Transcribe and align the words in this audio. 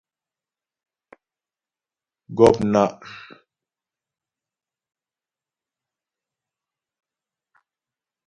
Gɔ̂pnaʼ. 2.37 2.95